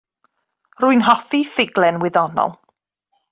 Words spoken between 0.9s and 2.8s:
hoffi ffuglen wyddonol.